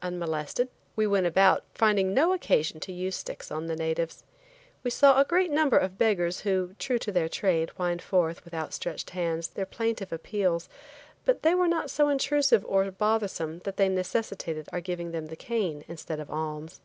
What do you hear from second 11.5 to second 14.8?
were not so intrusive or bothersome that they necessitated our